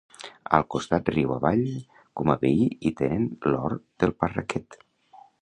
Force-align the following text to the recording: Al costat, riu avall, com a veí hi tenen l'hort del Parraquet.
Al 0.59 0.63
costat, 0.75 1.11
riu 1.15 1.33
avall, 1.35 1.61
com 2.21 2.31
a 2.35 2.37
veí 2.45 2.65
hi 2.67 2.93
tenen 3.03 3.29
l'hort 3.53 3.87
del 4.03 4.17
Parraquet. 4.25 4.81